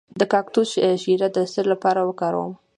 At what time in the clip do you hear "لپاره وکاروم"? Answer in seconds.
1.71-2.53